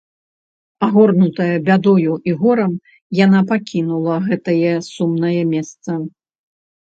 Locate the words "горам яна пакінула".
2.39-4.15